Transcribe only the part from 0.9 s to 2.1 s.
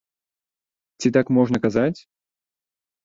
Ці так можна казаць?